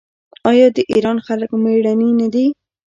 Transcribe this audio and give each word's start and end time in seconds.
آیا 0.49 0.67
د 0.75 0.77
ایران 0.91 1.17
خلک 1.27 1.49
میړني 1.63 2.09
نه 2.19 2.27
دي؟ 2.33 2.45